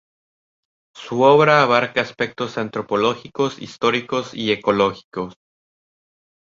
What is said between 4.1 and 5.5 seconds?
y ecológicos.